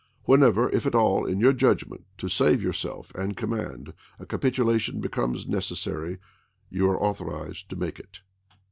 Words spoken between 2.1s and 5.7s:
to save yourself Lincoln and Command, a capitulation becomes a